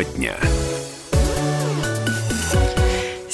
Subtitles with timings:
[0.00, 0.49] Тема дня.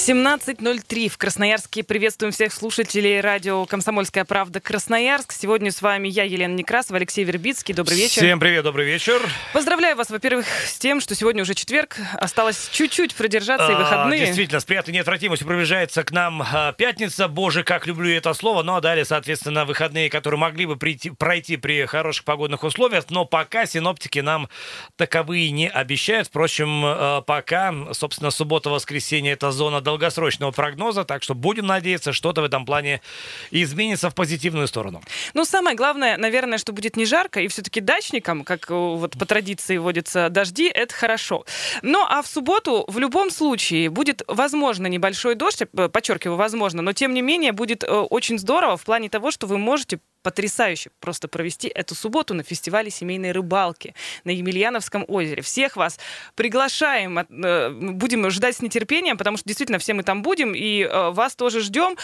[0.07, 1.83] 17.03 в Красноярске.
[1.83, 5.33] Приветствуем всех слушателей радио «Комсомольская правда» Красноярск.
[5.33, 7.73] Сегодня с вами я, Елена Некрасова, Алексей Вербицкий.
[7.73, 8.21] Добрый вечер.
[8.21, 9.21] Всем привет, добрый вечер.
[9.51, 11.97] Поздравляю вас, во-первых, с тем, что сегодня уже четверг.
[12.13, 14.27] Осталось чуть-чуть продержаться и А, выходные.
[14.27, 17.27] Действительно, с приятной неотвратимостью приближается к нам а, пятница.
[17.27, 18.63] Боже, как люблю это слово.
[18.63, 23.03] Ну а далее, соответственно, выходные, которые могли бы прийти, пройти при хороших погодных условиях.
[23.09, 24.47] Но пока синоптики нам
[24.95, 26.29] таковые не обещают.
[26.29, 31.03] Впрочем, а, пока, собственно, суббота-воскресенье это зона долгосрочного прогноза.
[31.03, 33.01] Так что будем надеяться, что-то в этом плане
[33.51, 35.01] изменится в позитивную сторону.
[35.33, 39.25] Ну, самое главное, наверное, что будет не жарко, и все-таки дачникам, как э, вот по
[39.25, 41.45] традиции водятся дожди, это хорошо.
[41.81, 47.13] Ну, а в субботу в любом случае будет, возможно, небольшой дождь, подчеркиваю, возможно, но тем
[47.13, 51.67] не менее будет э, очень здорово в плане того, что вы можете потрясающе просто провести
[51.67, 55.41] эту субботу на фестивале семейной рыбалки на Емельяновском озере.
[55.41, 55.99] Всех вас
[56.35, 61.09] приглашаем, э, будем ждать с нетерпением, потому что действительно все мы там будем, и э,
[61.11, 61.97] вас тоже ждем.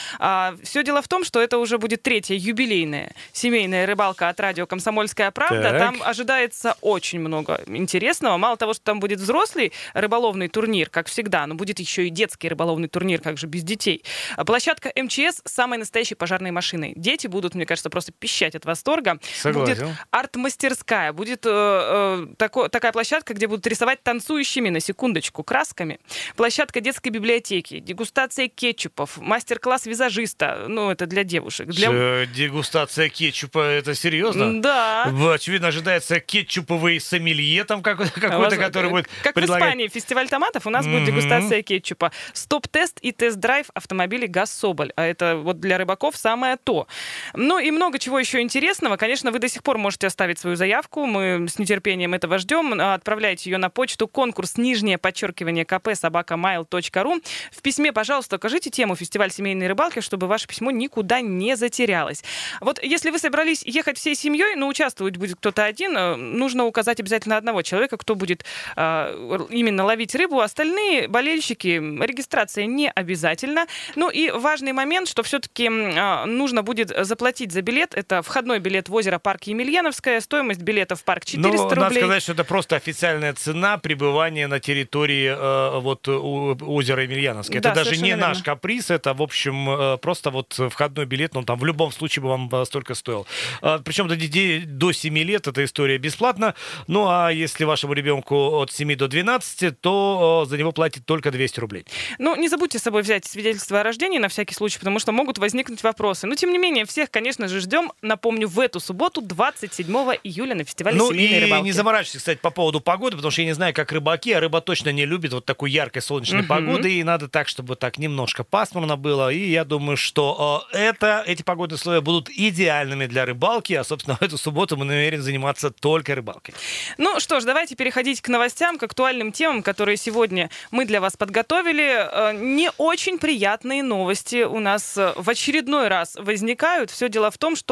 [0.63, 5.31] Все дело в том, что это уже будет третья юбилейная семейная рыбалка от радио «Комсомольская
[5.31, 5.63] правда».
[5.63, 5.79] Так.
[5.79, 8.37] Там ожидается очень много интересного.
[8.37, 12.49] Мало того, что там будет взрослый рыболовный турнир, как всегда, но будет еще и детский
[12.49, 14.03] рыболовный турнир, как же без детей.
[14.35, 16.93] А Площадка МЧС с самой настоящей пожарной машиной.
[16.95, 19.19] Дети будут, мне кажется, просто пищать от восторга.
[19.41, 19.85] Согласен.
[19.85, 21.13] Будет арт-мастерская.
[21.13, 25.99] Будет э, э, тако- такая площадка, где будут рисовать танцующими, на секундочку, красками.
[26.35, 30.65] Площадка детской библиотеки, дегустация кетчупов, мастер-класс визажиста.
[30.67, 31.67] Ну, это для девушек.
[31.67, 32.25] Для...
[32.25, 34.61] Дегустация кетчупа, это серьезно?
[34.61, 35.05] Да.
[35.09, 39.63] В- Очевидно, ожидается кетчуповый сомелье там какой- какой-то, вас- который будет Как в предлагать.
[39.67, 41.05] Испании, фестиваль томатов, у нас будет Мгм.
[41.05, 42.11] дегустация кетчупа.
[42.33, 44.91] Стоп-тест и тест-драйв автомобилей ГАЗ Соболь.
[44.95, 46.87] А это вот для рыбаков самое то.
[47.33, 48.97] Ну и много чего еще интересного.
[48.97, 51.05] Конечно, вы до сих пор можете оставить свою заявку.
[51.05, 52.73] Мы с нетерпением этого ждем.
[52.79, 57.21] А, Отправляйте ее на почту конкурс нижнее подчеркивание КП собакамайл.ру.
[57.51, 62.23] В письме, пожалуйста, укажите тему фестиваль семейной рыбалки, чтобы ваше письмо никуда не затерялось.
[62.61, 66.99] Вот если вы собрались ехать всей семьей, но участвовать будет кто-то один, э, нужно указать
[66.99, 68.45] обязательно одного человека, кто будет
[68.75, 70.39] э, именно ловить рыбу.
[70.39, 73.67] Остальные болельщики, регистрация не обязательно.
[73.95, 77.82] Ну и важный момент, что все-таки нужно будет заплатить за билет.
[77.93, 80.19] Это входной билет в озеро парк Емельяновская.
[80.21, 81.99] Стоимость билета в парк 400 Ну, надо рублей.
[81.99, 87.61] сказать, что это просто официальная цена пребывания на территории э, вот у- озера Емельяновское.
[87.61, 88.43] Да, это даже не совершенно наш верно.
[88.53, 92.29] каприз, это, в общем, э, просто вот входной билет, ну, там в любом случае бы
[92.29, 93.27] вам э, столько стоил.
[93.61, 96.55] А, Причем до детей до 7 лет эта история бесплатна.
[96.87, 101.31] Ну, а если вашему ребенку от 7 до 12, то э, за него платит только
[101.31, 101.85] 200 рублей.
[102.19, 105.37] Ну, не забудьте с собой взять свидетельство о рождении на всякий случай, потому что могут
[105.37, 106.27] возникнуть вопросы.
[106.27, 107.91] Но, тем не менее, всех, конечно же, ждем.
[108.01, 109.87] Напомню, в эту субботу, 27
[110.23, 111.63] июля, на фестивале Ну семейной и рыбалки.
[111.63, 114.61] не заморачивайтесь, кстати, по поводу погоды, потому что я не знаю, как рыбаки, а рыба
[114.61, 116.47] точно не любит вот такой яркой солнечной Мгм.
[116.47, 121.23] погоды, и надо так, чтобы так немножко пасмурно было, и я думаю, что э, это,
[121.25, 125.71] эти погодные условия будут идеальными для рыбалки, а, собственно, в эту субботу мы намерены заниматься
[125.71, 126.53] только рыбалкой.
[126.97, 131.17] Ну что ж, давайте переходить к новостям, к актуальным темам, которые сегодня мы для вас
[131.17, 131.83] подготовили.
[132.11, 136.91] Э, Не очень приятные новости у нас э, в очередной раз возникают.
[136.91, 137.62] Все дело в том, что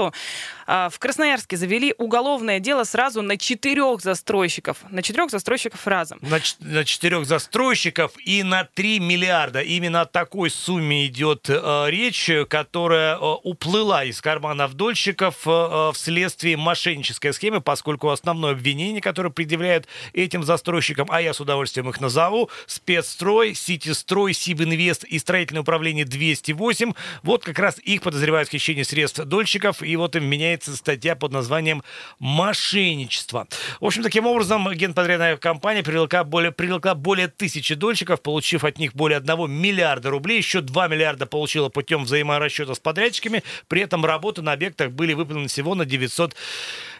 [0.68, 4.78] а, в Красноярске завели уголовное дело сразу на четырех застройщиков.
[4.90, 6.20] На четырех застройщиков разом.
[6.22, 9.62] На, на четырех застройщиков и на 3 миллиарда.
[9.62, 15.92] Именно о такой сумме идет э, речь, которая э, уплыла из карманов дольщиков э, э,
[15.94, 22.00] вследствие мошеннической схемы, поскольку основное обвинение, которое предъявляют этим застройщикам, а я с удовольствием их
[22.00, 28.84] назову, спецстрой, Ситистрой, Сибинвест и строительное управление 208, вот как раз их подозревают в хищении
[28.84, 31.84] средств дольщиков, и вот им меняется статья под названием
[32.20, 33.48] «Мошенничество».
[33.80, 38.94] В общем, таким образом, генподрядная компания привлекла более, привлекла более тысячи дольщиков, получив от них
[38.94, 40.38] более 1 миллиарда рублей.
[40.38, 43.44] Еще 2 миллиарда получила путем взаиморасчета с подрядчиками.
[43.68, 46.36] При этом работы на объектах были выполнены всего на 900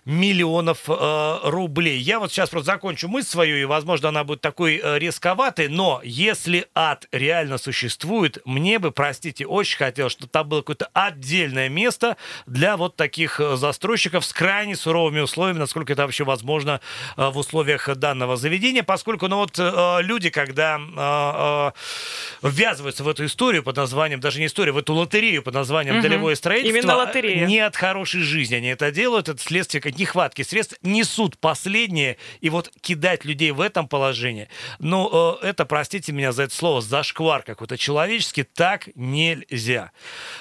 [0.06, 2.00] миллионов э, рублей.
[2.00, 6.02] Я вот сейчас просто закончу мысль свою, и, возможно, она будет такой э, резковатой, но
[6.04, 12.18] если ад реально существует, мне бы, простите, очень хотелось, чтобы там было какое-то отдельное место
[12.48, 16.82] для вот таких э, застройщиков с крайне суровыми условиями, насколько это вообще возможно
[17.18, 21.72] э, в условиях данного заведения, поскольку, ну вот, э, люди, когда э,
[22.44, 25.96] э, ввязываются в эту историю под названием, даже не историю, в эту лотерею под названием
[25.96, 26.04] Мгм.
[26.04, 27.46] «Долевое строительство», Именно лотерея.
[27.46, 32.72] не от хорошей жизни они это делают, это следствие нехватки средств несут последнее, и вот
[32.82, 34.48] кидать людей в этом положении,
[34.80, 39.92] ну, э, это, простите меня за это слово, зашквар какой-то человеческий, так нельзя.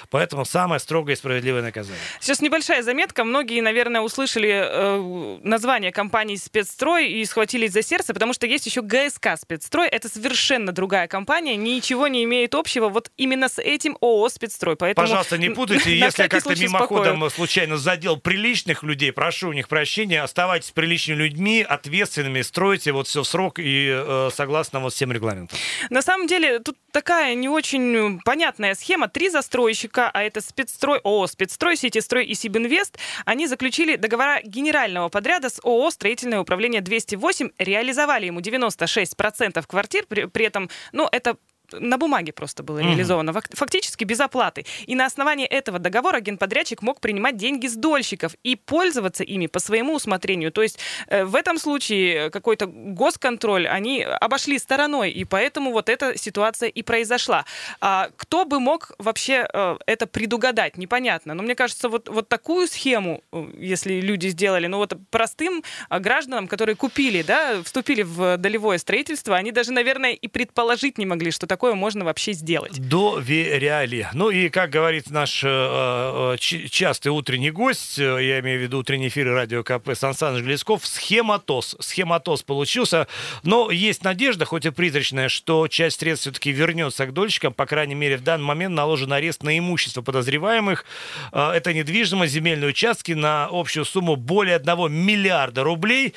[0.09, 1.99] Поэтому самое строгое и справедливое наказание.
[2.19, 3.23] Сейчас небольшая заметка.
[3.23, 8.81] Многие, наверное, услышали э, название компании «Спецстрой» и схватились за сердце, потому что есть еще
[8.81, 9.87] ГСК «Спецстрой».
[9.87, 14.75] Это совершенно другая компания, ничего не имеет общего вот именно с этим ООО «Спецстрой».
[14.75, 15.97] Поэтому Пожалуйста, не путайте.
[15.97, 22.41] Если как-то мимоходом случайно задел приличных людей, прошу у них прощения, оставайтесь приличными людьми, ответственными,
[22.41, 25.57] стройте вот все в срок и э, согласно вот всем регламентам.
[25.89, 29.07] На самом деле, тут такая не очень понятная схема.
[29.07, 35.49] Три застройщика, а это спецстрой, ООО «Спецстрой», «Ситистрой» и «Сибинвест», они заключили договора генерального подряда
[35.49, 41.37] с ООО «Строительное управление 208», реализовали ему 96% квартир, при, при этом, ну, это
[41.79, 43.55] на бумаге просто было реализовано, mm-hmm.
[43.55, 44.65] фактически без оплаты.
[44.85, 49.59] И на основании этого договора генподрядчик мог принимать деньги с дольщиков и пользоваться ими по
[49.59, 50.51] своему усмотрению.
[50.51, 56.17] То есть э, в этом случае какой-то госконтроль они обошли стороной, и поэтому вот эта
[56.17, 57.45] ситуация и произошла.
[57.79, 61.33] А кто бы мог вообще э, это предугадать, непонятно.
[61.33, 65.99] Но мне кажется, вот, вот такую схему, э, если люди сделали, ну вот простым э,
[65.99, 71.31] гражданам, которые купили, да, вступили в долевое строительство, они даже, наверное, и предположить не могли,
[71.31, 72.79] что такое такое можно вообще сделать?
[72.79, 74.09] Доверяли.
[74.13, 78.79] Ну и, как говорит наш э, э частый утренний гость, э, я имею в виду
[78.79, 81.75] утренний эфир радио КП Сан Саныч Глесков, схематоз.
[81.79, 83.05] Схематоз получился.
[83.43, 87.53] Но есть надежда, хоть и призрачная, что часть средств все-таки вернется к дольщикам.
[87.53, 90.83] По крайней мере, в данный момент наложен арест на имущество подозреваемых.
[91.31, 96.15] Э, это недвижимость, земельные участки на общую сумму более 1 миллиарда рублей.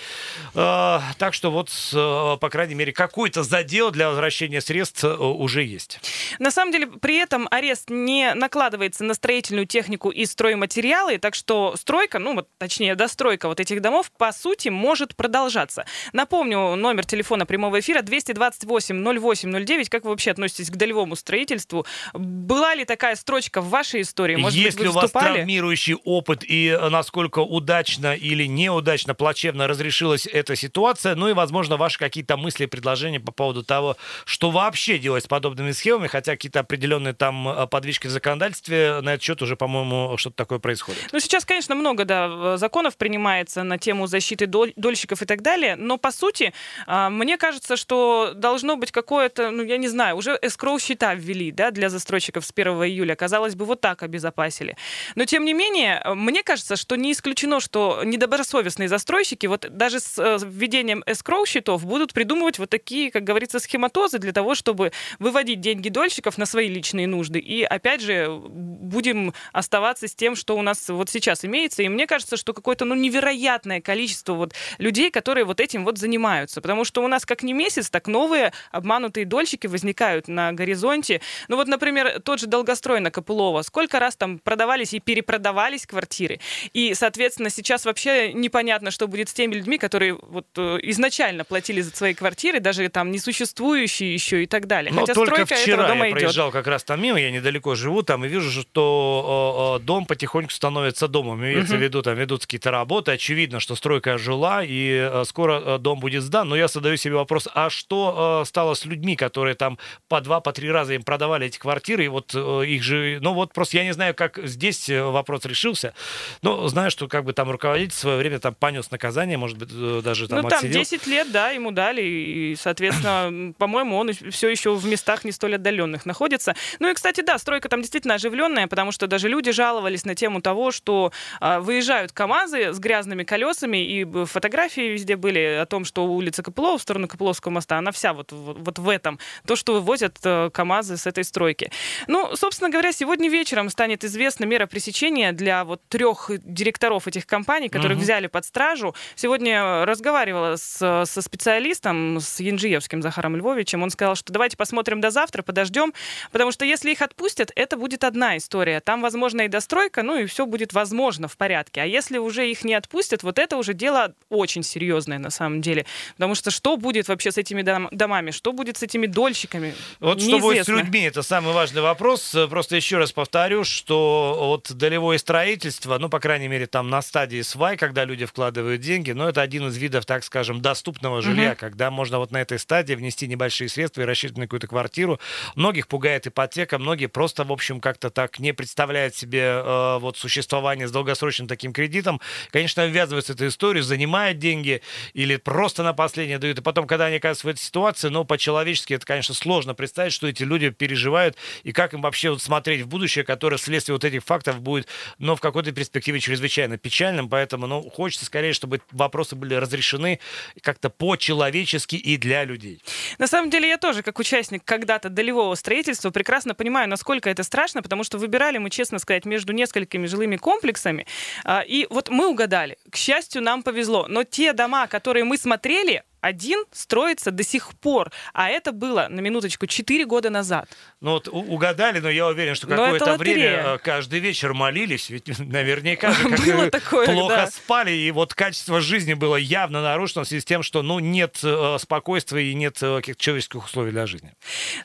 [0.54, 5.04] Так что вот, по крайней мере, какой-то задел для возвращения средств
[5.34, 6.00] уже есть.
[6.38, 11.74] На самом деле, при этом арест не накладывается на строительную технику и стройматериалы, так что
[11.76, 15.86] стройка, ну вот точнее достройка вот этих домов, по сути, может продолжаться.
[16.12, 19.88] Напомню, номер телефона прямого эфира 228-08-09.
[19.88, 21.86] Как вы вообще относитесь к долевому строительству?
[22.12, 24.36] Была ли такая строчка в вашей истории?
[24.36, 29.66] Может Есть быть, ли у вас травмирующий опыт и э, насколько удачно или неудачно, плачевно
[29.68, 31.14] разрешилась эта ситуация?
[31.14, 35.72] Ну и, возможно, ваши какие-то мысли, предложения по поводу того, что вообще делать с подобными
[35.72, 40.36] схемами, хотя какие-то определенные там э, подвижки в законодательстве на этот счет уже, по-моему, что-то
[40.36, 41.08] такое происходит.
[41.12, 45.76] Ну, сейчас, конечно, много, да, законов принимается на тему защиты доль- дольщиков и так далее,
[45.76, 46.52] но, по сути,
[46.86, 51.70] а, мне кажется, что должно быть какое-то, ну, я не знаю, уже эскроу-счета ввели, да,
[51.70, 53.14] для застройщиков с 1 июля.
[53.14, 54.76] Казалось бы, вот так обезопасили.
[55.14, 60.18] Но, тем не менее, мне кажется, что не исключено, что недобросовестные застройщики вот даже с
[60.18, 65.88] э, введением эскроу-счетов будут придумывать вот такие, как говорится, схематозы для того, чтобы выводить деньги
[65.88, 67.38] дольщиков на свои личные нужды.
[67.38, 71.82] И опять же, будем оставаться с тем, что у нас вот сейчас имеется.
[71.82, 76.60] И мне кажется, что какое-то ну, невероятное количество вот людей, которые вот этим вот занимаются.
[76.60, 81.20] Потому что у нас как не месяц, так новые обманутые дольщики возникают на горизонте.
[81.48, 83.62] Ну вот, например, тот же долгострой на Копылова.
[83.62, 86.40] Сколько раз там продавались и перепродавались квартиры.
[86.72, 91.80] И, соответственно, сейчас вообще непонятно, что будет с теми людьми, которые вот э, изначально платили
[91.80, 94.92] за свои квартиры, даже там несуществующие еще и так далее.
[94.94, 96.12] Но Хотя только вчера я идет.
[96.12, 101.08] проезжал как раз там мимо, я недалеко живу там, и вижу, что дом потихоньку становится
[101.08, 101.40] домом.
[101.40, 101.80] Имеется угу.
[101.80, 103.12] в виду, там ведутся какие-то работы.
[103.12, 106.48] Очевидно, что стройка жила, и э, скоро э, дом будет сдан.
[106.48, 110.40] Но я задаю себе вопрос, а что э, стало с людьми, которые там по два,
[110.40, 113.18] по три раза им продавали эти квартиры, и вот их же...
[113.20, 115.94] Ну вот просто я не знаю, как здесь вопрос решился,
[116.42, 119.68] но знаю, что как бы там руководитель в свое время там понес наказание, может быть,
[120.02, 120.80] даже там Ну там отсидел.
[120.80, 125.56] 10 лет, да, ему дали, и, соответственно, по-моему, он все еще в местах не столь
[125.56, 126.54] отдаленных находится.
[126.78, 130.40] Ну и, кстати, да, стройка там действительно оживленная, потому что даже люди жаловались на тему
[130.40, 136.04] того, что э, выезжают КАМАЗы с грязными колесами, и фотографии везде были о том, что
[136.06, 139.72] улица Копылова в сторону Копыловского моста, она вся вот, вот, вот в этом, то, что
[139.74, 141.70] вывозят э, КАМАЗы с этой стройки.
[142.06, 147.68] Ну, собственно говоря, сегодня вечером станет известна мера пресечения для вот трех директоров этих компаний,
[147.68, 148.04] которых угу.
[148.04, 148.94] взяли под стражу.
[149.16, 155.10] Сегодня разговаривала с, со специалистом, с Янжиевским Захаром Львовичем, он сказал, что давайте посмотрим до
[155.10, 155.92] завтра, подождем,
[156.32, 158.80] потому что если их отпустят, это будет одна история.
[158.80, 161.82] Там, возможно, и достройка, ну и все будет возможно в порядке.
[161.82, 165.86] А если уже их не отпустят, вот это уже дело очень серьезное на самом деле.
[166.14, 169.74] Потому что что будет вообще с этими дом- домами, что будет с этими дольщиками?
[170.00, 170.38] Вот Неизвестно.
[170.38, 172.34] что будет с людьми, это самый важный вопрос.
[172.50, 177.42] Просто еще раз повторю, что вот долевое строительство, ну, по крайней мере, там на стадии
[177.42, 181.58] свай, когда люди вкладывают деньги, но это один из видов, так скажем, доступного жилья, угу.
[181.60, 185.20] когда можно вот на этой стадии внести небольшие средства и рассчитывать на какую-то какую-то квартиру.
[185.54, 190.88] Многих пугает ипотека, многие просто, в общем, как-то так не представляют себе э, вот существование
[190.88, 192.20] с долгосрочным таким кредитом.
[192.50, 194.82] Конечно, ввязываются в эту историю, занимают деньги
[195.14, 196.58] или просто на последнее дают.
[196.58, 200.26] И потом, когда они оказываются в этой ситуации, ну, по-человечески это, конечно, сложно представить, что
[200.26, 204.24] эти люди переживают и как им вообще вот смотреть в будущее, которое вследствие вот этих
[204.24, 207.28] фактов будет, но в какой-то перспективе чрезвычайно печальным.
[207.28, 210.20] Поэтому, ну, хочется скорее, чтобы вопросы были разрешены
[210.60, 212.82] как-то по-человечески и для людей.
[213.18, 217.82] На самом деле я тоже, как участник когда-то долевого строительства, прекрасно понимаю, насколько это страшно,
[217.82, 221.06] потому что выбирали мы, честно сказать, между несколькими жилыми комплексами.
[221.44, 222.76] А, и вот мы угадали.
[222.90, 224.06] К счастью, нам повезло.
[224.08, 229.20] Но те дома, которые мы смотрели, один строится до сих пор, а это было, на
[229.20, 230.70] минуточку, 4 года назад.
[231.02, 236.12] Ну вот угадали, но я уверен, что какое-то время э, каждый вечер молились, ведь наверняка
[236.12, 237.46] же было такое, плохо да.
[237.48, 241.40] спали, и вот качество жизни было явно нарушено в связи с тем, что ну, нет
[241.42, 244.32] э, спокойствия и нет э, каких-то человеческих условий для жизни.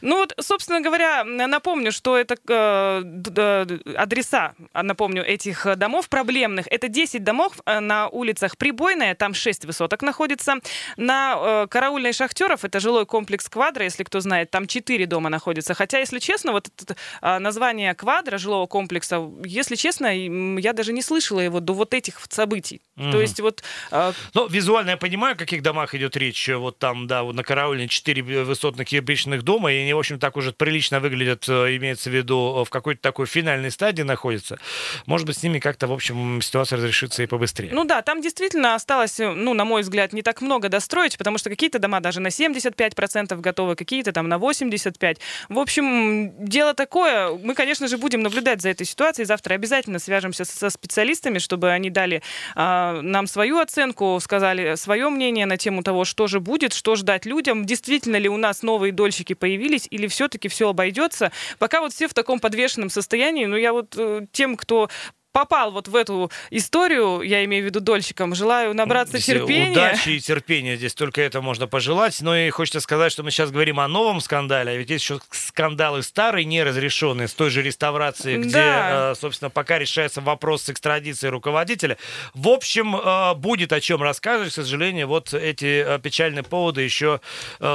[0.02, 6.68] Ну вот, собственно говоря, напомню, что это э, адреса, напомню, этих домов проблемных.
[6.70, 10.56] Это 10 домов на улицах Прибойная, там 6 высоток находится.
[10.98, 15.74] На э, караульной шахтеров, это жилой комплекс Квадра, если кто знает, там четыре дома находятся.
[15.74, 21.02] Хотя, если честно, вот это, э, название Квадра, жилого комплекса, если честно, я даже не
[21.02, 22.82] слышала его до вот этих событий.
[22.98, 23.12] Mm-hmm.
[23.12, 23.64] То есть вот...
[23.92, 24.14] Э...
[24.34, 26.50] Ну, визуально я понимаю, о каких домах идет речь.
[26.50, 30.38] Вот там, да, вот на караульной четыре высотных кирпичных дома, и они, в общем, так
[30.38, 34.60] уже прилично выглядят, э, имеется в виду, э, в какой-то такой финальной стадии находятся.
[35.06, 37.72] Может быть, с ними как-то, в общем, ситуация разрешится и побыстрее.
[37.74, 41.38] Ну да, там действительно осталось, э, ну, на мой взгляд, не так много достроить, потому
[41.38, 45.20] что какие-то дома даже на 75% готовы, какие-то там на 85%.
[45.50, 47.32] В общем, дело такое.
[47.38, 49.26] Мы, конечно же, будем наблюдать за этой ситуацией.
[49.26, 52.24] Завтра обязательно свяжемся со специалистами, чтобы они дали
[52.56, 57.26] э, нам свою оценку, сказали свое мнение на тему того, что же будет, что ждать
[57.26, 61.34] людям, действительно ли у нас новые дольщики появились, или все-таки все обойдется.
[61.60, 64.90] Пока вот все в таком подвешенном состоянии, но я вот э, тем, кто
[65.32, 69.72] попал вот в эту историю, я имею в виду дольщиком, желаю набраться терпения.
[69.72, 72.20] Удачи и терпения, здесь только это можно пожелать.
[72.22, 75.20] Но и хочется сказать, что мы сейчас говорим о новом скандале, а ведь есть еще
[75.32, 79.12] скандалы старые, неразрешенные, с той же реставрации, где, да.
[79.12, 81.98] Э, собственно, пока решается вопрос с экстрадицией руководителя.
[82.34, 84.52] В общем, э, будет о чем рассказывать.
[84.52, 87.22] К сожалению, вот эти э, печальные поводы еще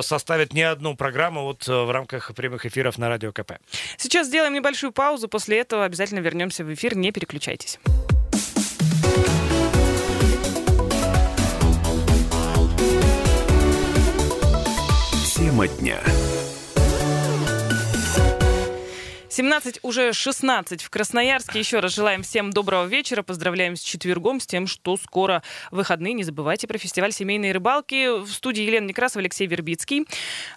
[0.00, 3.52] составят не одну программу вот в рамках прямых эфиров на Радио КП.
[3.96, 7.78] Сейчас сделаем небольшую паузу, после этого обязательно вернемся в эфир, не переключайтесь Переключайтесь.
[15.36, 16.00] Тема дня.
[19.34, 21.58] 17, уже 16 в Красноярске.
[21.58, 23.24] Еще раз желаем всем доброго вечера.
[23.24, 26.12] Поздравляем с четвергом, с тем, что скоро выходные.
[26.12, 28.20] Не забывайте про фестиваль семейной рыбалки.
[28.20, 30.06] В студии Елена Некрасова, Алексей Вербицкий.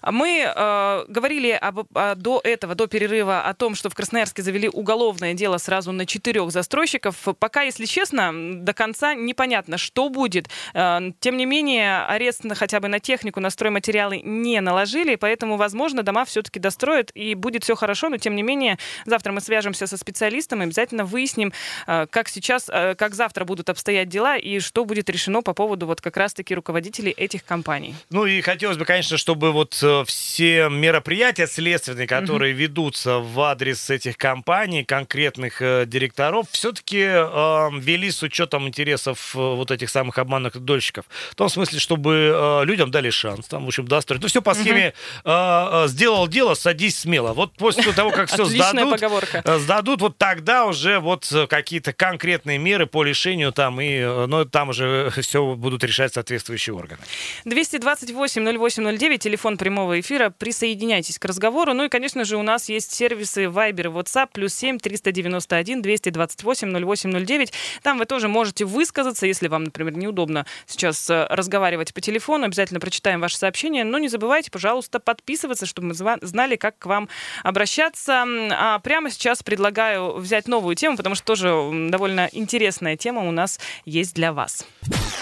[0.08, 4.68] Мы э, говорили об, а, до этого, до перерыва, о том, что в Красноярске завели
[4.68, 7.16] уголовное дело сразу на четырех застройщиков.
[7.40, 8.30] Пока, если честно,
[8.62, 10.50] до конца непонятно, что будет.
[10.74, 15.56] Э, тем не менее, арест на, хотя бы на технику, на стройматериалы не наложили, поэтому,
[15.56, 18.78] возможно, дома все-таки достроят и будет все хорошо, но тем не менее мнение.
[19.06, 21.52] Завтра мы свяжемся со специалистом и обязательно выясним,
[21.86, 25.86] э, как сейчас, э, как завтра будут обстоять дела и что будет решено по поводу
[25.86, 27.94] вот как раз-таки руководителей этих компаний.
[28.10, 33.40] Ну и хотелось бы, конечно, чтобы вот э, все мероприятия следственные, которые mm ведутся в
[33.40, 40.58] адрес этих компаний, конкретных директоров, все-таки э, вели с учетом интересов вот этих самых обманных
[40.58, 41.04] дольщиков.
[41.30, 44.22] В том смысле, чтобы э, людям дали шанс, там, в общем, достроить.
[44.22, 44.92] Ну, все по схеме
[45.24, 47.32] э, э, сделал дело, садись смело.
[47.32, 49.42] Вот после того, как все сдадут, поговорка.
[49.44, 54.26] Э, сдадут, вот тогда уже вот э, какие-то конкретные меры по лишению там, и, э,
[54.26, 57.00] ну, там уже все будут решать соответствующие органы.
[57.44, 60.30] 228-08-09, телефон прямого эфира.
[60.30, 61.74] Присоединяйтесь к разговору.
[61.74, 67.52] Ну и, конечно же, у нас есть сервисы Viber WhatsApp, плюс 7 391 228 0809.
[67.82, 72.46] Там вы тоже можете высказаться, если вам, например, неудобно сейчас разговаривать по телефону.
[72.46, 73.84] Обязательно прочитаем ваше сообщение.
[73.84, 77.08] Но не забывайте, пожалуйста, подписываться, чтобы мы знали, как к вам
[77.42, 78.24] обращаться.
[78.52, 81.48] А прямо сейчас предлагаю взять новую тему, потому что тоже
[81.90, 84.66] довольно интересная тема у нас есть для вас.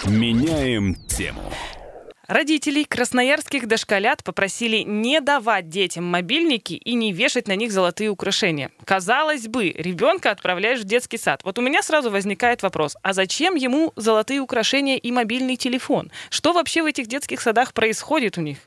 [0.05, 1.41] Меняем тему.
[2.27, 8.69] Родителей красноярских дошколят попросили не давать детям мобильники и не вешать на них золотые украшения.
[8.83, 11.39] Казалось бы, ребенка отправляешь в детский сад.
[11.45, 16.11] Вот у меня сразу возникает вопрос, а зачем ему золотые украшения и мобильный телефон?
[16.29, 18.57] Что вообще в этих детских садах происходит у них?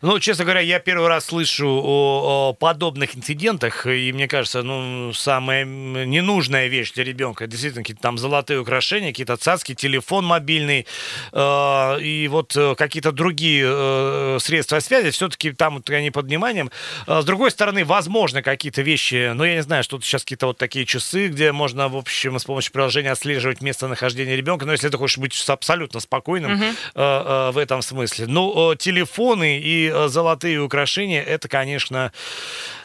[0.00, 5.12] Ну, честно говоря, я первый раз слышу о, о подобных инцидентах, и мне кажется, ну,
[5.12, 10.86] самая ненужная вещь для ребенка, действительно, какие-то там золотые украшения, какие-то цацки, телефон мобильный,
[11.32, 16.26] э, и вот э, какие-то какие-то другие э, средства связи, все-таки там вот они под
[16.26, 16.70] вниманием.
[17.06, 20.46] Э, с другой стороны, возможно, какие-то вещи, ну, я не знаю, что тут сейчас какие-то
[20.46, 24.88] вот такие часы, где можно, в общем, с помощью приложения отслеживать местонахождение ребенка, но если
[24.88, 26.64] ты хочешь быть абсолютно спокойным Мгм.
[26.64, 28.26] э, э, в этом смысле.
[28.26, 32.12] Ну, э, телефоны и э, золотые украшения, это, конечно,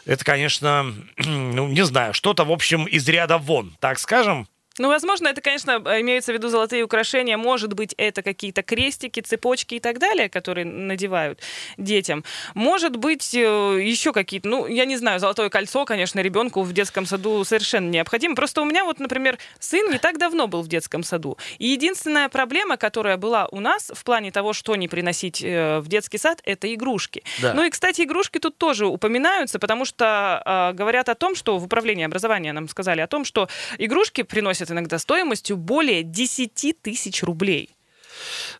[0.06, 4.46] это, конечно, ну, не знаю, что-то, в общем, из ряда вон, так скажем.
[4.78, 7.36] Ну, возможно, это, конечно, имеется в виду золотые украшения.
[7.36, 11.40] Может быть, это какие-то крестики, цепочки и так далее, которые надевают
[11.76, 12.24] детям.
[12.54, 17.06] Может быть, э, еще какие-то, ну, я не знаю, золотое кольцо, конечно, ребенку в детском
[17.06, 18.34] саду совершенно необходимо.
[18.34, 21.38] Просто у меня вот, например, сын не так давно был в детском саду.
[21.58, 25.86] И единственная проблема, которая была у нас в плане того, что не приносить э, в
[25.86, 27.22] детский сад, это игрушки.
[27.40, 27.54] Да.
[27.54, 31.64] Ну и, кстати, игрушки тут тоже упоминаются, потому что э, говорят о том, что в
[31.64, 37.74] управлении образования нам сказали о том, что игрушки приносят иногда стоимостью более 10 тысяч рублей.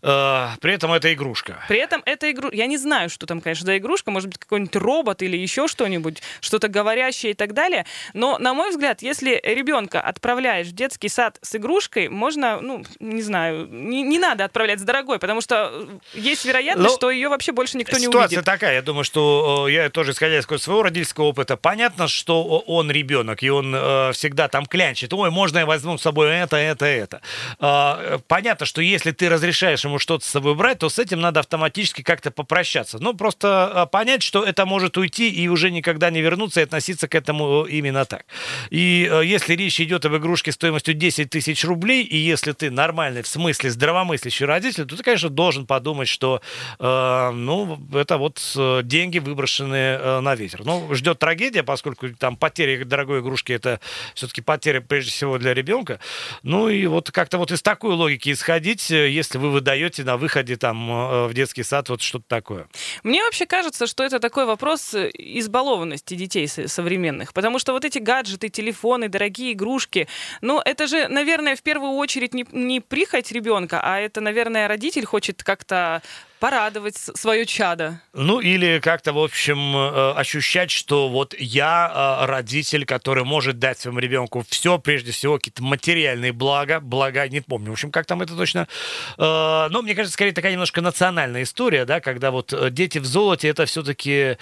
[0.03, 1.63] Э, При этом это игрушка.
[1.69, 2.51] При этом это игру...
[2.53, 4.11] Я не знаю, что там, конечно, за игрушка.
[4.11, 7.87] Может быть, какой-нибудь робот или еще что-нибудь, что-то говорящее и так далее.
[8.13, 13.23] Но, на мой взгляд, если ребенка отправляешь в детский сад с игрушкой, можно, ну, не
[13.23, 17.53] знаю, не, не надо отправлять с дорогой, потому что есть вероятность, Ну, что ее вообще
[17.53, 18.45] больше никто не Ситуация увидит.
[18.45, 22.91] такая, я думаю, что э, я тоже исходя из своего родительского опыта, понятно, что он
[22.91, 25.13] ребенок, и он э, всегда там клянчит.
[25.13, 27.21] Ой, можно я возьму с собой это, это, это.
[27.59, 31.21] А, э, понятно, что если ты разрешаешь ему что-то с собой брать, то с этим
[31.21, 32.99] надо автоматически как-то попрощаться.
[32.99, 37.07] Ну, просто э, понять, что это может уйти и уже никогда не вернуться, и относиться
[37.07, 38.27] к этому э, именно так.
[38.71, 43.23] И э, если речь идет об игрушке стоимостью 10 тысяч рублей, и если ты нормальный,
[43.23, 46.41] в смысле здравомыслящий родитель, то ты, конечно, должен подумать, что
[46.81, 50.65] э, ну, это вот э, деньги, выброшенные на ветер.
[50.65, 53.79] Ну, ждет трагедия, поскольку там потеря дорогой игрушки это
[54.15, 56.01] все-таки потеря прежде всего для ребенка.
[56.43, 60.91] Ну и вот как-то вот из такой логики исходить, если вы выдаете на выходе там
[60.91, 62.67] э, в детский сад вот что-то такое.
[63.03, 67.33] Мне вообще кажется, что это такой вопрос э, избалованности детей со- современных.
[67.33, 70.09] Потому что вот эти гаджеты, телефоны, дорогие игрушки,
[70.41, 75.05] ну, это же, наверное, в первую очередь не, не прихоть ребенка, а это, наверное, родитель
[75.05, 76.03] хочет как-то
[76.45, 78.03] порадовать свое чадо.
[78.13, 83.79] Ну, или как-то, в общем, э, ощущать, что вот я э, родитель, который может дать
[83.79, 88.21] своему ребенку все, прежде всего, какие-то материальные блага, блага, не помню, в общем, как там
[88.21, 88.69] это точно.
[89.17, 93.49] Э, Но мне кажется, скорее такая немножко национальная история, да, когда вот дети в золоте,
[93.49, 94.37] это все-таки,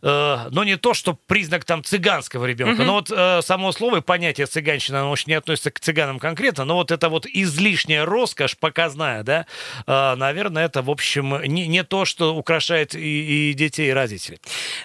[0.00, 5.00] ну, не то, что признак там цыганского ребенка, но вот само слово и понятие цыганщина,
[5.00, 9.46] оно очень не относится к цыганам конкретно, но вот это вот излишняя роскошь показная, да,
[9.86, 14.40] наверное, это, в общем, не, не то, что украшает и, и детей, и родителей.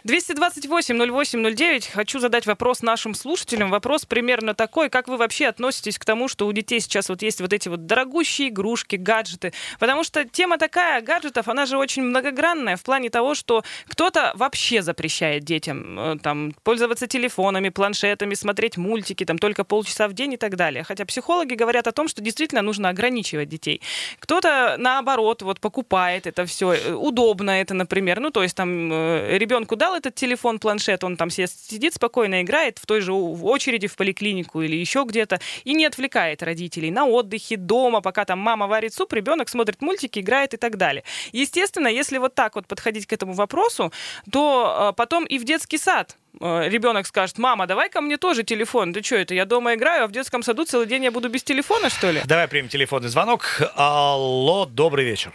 [0.05, 1.91] 228-08-09.
[1.91, 3.69] Хочу задать вопрос нашим слушателям.
[3.69, 4.89] Вопрос примерно такой.
[4.89, 7.85] Как вы вообще относитесь к тому, что у детей сейчас вот есть вот эти вот
[7.85, 9.53] дорогущие игрушки, гаджеты?
[9.79, 14.81] Потому что тема такая гаджетов, она же очень многогранная в плане того, что кто-то вообще
[14.81, 20.37] запрещает детям э, там, пользоваться телефонами, планшетами, смотреть мультики там только полчаса в день и
[20.37, 20.83] так далее.
[20.83, 23.81] Хотя психологи говорят о том, что действительно нужно ограничивать детей.
[24.19, 26.95] Кто-то, наоборот, вот покупает это все.
[26.95, 28.19] Удобно это, например.
[28.19, 32.79] Ну, то есть там э, ребенку дал этот телефон, планшет, он там сидит спокойно, играет
[32.79, 37.57] в той же очереди в поликлинику или еще где-то и не отвлекает родителей на отдыхе,
[37.57, 41.03] дома, пока там мама варит суп, ребенок смотрит мультики, играет и так далее.
[41.31, 43.91] Естественно, если вот так вот подходить к этому вопросу,
[44.31, 48.43] то э, потом и в детский сад э, ребенок скажет, мама, давай ко мне тоже
[48.43, 48.93] телефон.
[48.93, 51.43] Ты что, это я дома играю, а в детском саду целый день я буду без
[51.43, 52.21] телефона, что ли?
[52.25, 53.61] Давай примем телефонный звонок.
[53.75, 55.33] Алло, добрый вечер.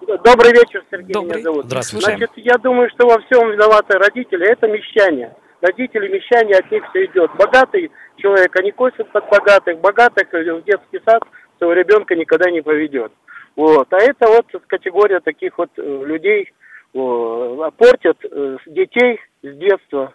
[0.00, 1.34] Добрый вечер, Сергей Добрый.
[1.34, 1.64] меня зовут.
[1.66, 2.06] Здравствуйте.
[2.06, 4.50] Значит, я думаю, что во всем виноваты родители.
[4.50, 5.34] Это мещане.
[5.60, 7.30] Родители мещане, от них все идет.
[7.36, 9.78] Богатый человек, они косят под богатых.
[9.78, 11.22] Богатых э, в детский сад
[11.58, 13.12] своего ребенка никогда не поведет.
[13.56, 13.92] Вот.
[13.92, 16.50] А это вот категория таких вот э, людей
[16.94, 20.14] о, портят э, детей с детства.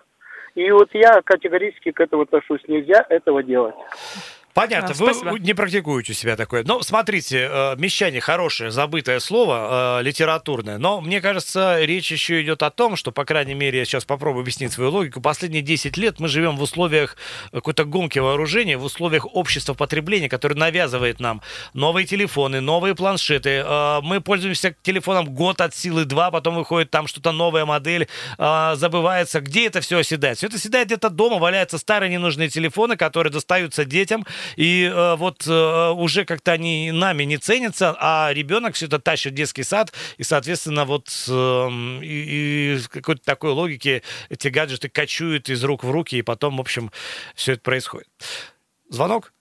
[0.55, 2.61] И вот я категорически к этому отношусь.
[2.67, 3.75] Нельзя этого делать.
[4.55, 5.37] Понятно, А, вы спасибо.
[5.37, 6.63] не практикуете у себя такое.
[6.63, 10.77] Но смотрите, э, мещане хорошее, забытое слово, э, литературное.
[10.77, 14.43] Но мне кажется, речь еще идет о том, что, по крайней мере, я сейчас попробую
[14.43, 15.19] объяснить свою логику.
[15.19, 17.17] Последние 10 лет мы живем в условиях
[17.51, 21.41] какой-то гонки вооружения, в условиях общества потребления, которое навязывает нам
[21.73, 23.61] новые телефоны, новые планшеты.
[23.65, 28.71] Э, Мы пользуемся телефоном год от силы два, потом выходит там что-то новая модель, э,
[28.77, 30.37] забывается, где это все оседает.
[30.37, 35.45] Все это оседает где-то дома, валяются старые ненужные телефоны, которые достаются детям, и э, вот
[35.47, 39.93] э, уже как-то они нами не ценятся, а ребенок все это тащит в детский сад,
[40.17, 45.83] и, соответственно, вот эм, и, и в какой-то такой логике эти гаджеты кочуют из рук
[45.83, 46.91] в руки, и потом, в общем,
[47.35, 48.07] все это происходит.
[48.89, 49.34] Звонок?